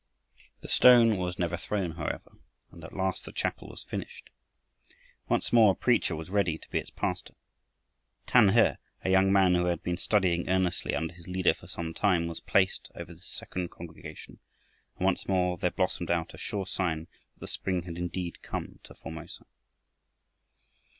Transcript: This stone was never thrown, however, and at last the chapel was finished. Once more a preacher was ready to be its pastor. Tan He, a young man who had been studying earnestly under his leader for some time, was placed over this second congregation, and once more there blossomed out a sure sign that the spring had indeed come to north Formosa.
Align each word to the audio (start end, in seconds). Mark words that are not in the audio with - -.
This 0.61 0.73
stone 0.73 1.17
was 1.17 1.37
never 1.37 1.55
thrown, 1.57 1.91
however, 1.91 2.31
and 2.71 2.83
at 2.83 2.95
last 2.97 3.23
the 3.23 3.31
chapel 3.31 3.67
was 3.69 3.83
finished. 3.83 4.31
Once 5.29 5.53
more 5.53 5.73
a 5.73 5.75
preacher 5.75 6.15
was 6.15 6.31
ready 6.31 6.57
to 6.57 6.67
be 6.71 6.79
its 6.79 6.89
pastor. 6.89 7.35
Tan 8.25 8.49
He, 8.49 8.59
a 8.61 8.79
young 9.11 9.31
man 9.31 9.53
who 9.53 9.65
had 9.65 9.83
been 9.83 9.97
studying 9.97 10.49
earnestly 10.49 10.95
under 10.95 11.13
his 11.13 11.27
leader 11.27 11.53
for 11.53 11.67
some 11.67 11.93
time, 11.93 12.25
was 12.25 12.39
placed 12.39 12.89
over 12.95 13.13
this 13.13 13.27
second 13.27 13.69
congregation, 13.69 14.39
and 14.97 15.05
once 15.05 15.27
more 15.27 15.55
there 15.59 15.69
blossomed 15.69 16.09
out 16.09 16.33
a 16.33 16.37
sure 16.39 16.65
sign 16.65 17.01
that 17.35 17.39
the 17.41 17.47
spring 17.47 17.83
had 17.83 17.99
indeed 17.99 18.41
come 18.41 18.79
to 18.81 18.93
north 18.93 19.01
Formosa. 19.03 19.45